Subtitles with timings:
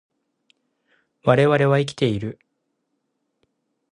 [1.25, 2.39] 我々は生きている